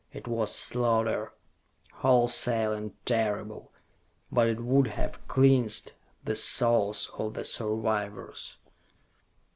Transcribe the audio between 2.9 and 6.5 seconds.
terrible, but it would have cleansed the